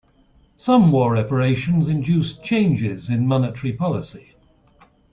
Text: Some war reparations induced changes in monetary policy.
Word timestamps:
Some 0.55 0.91
war 0.91 1.11
reparations 1.13 1.87
induced 1.87 2.43
changes 2.43 3.07
in 3.11 3.27
monetary 3.27 3.73
policy. 3.73 4.31